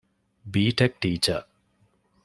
ބީޓެކް 0.51 0.97
ޓީޗަރ 1.01 1.39